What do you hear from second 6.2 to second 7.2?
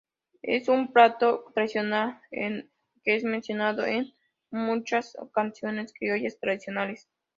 tradicionales.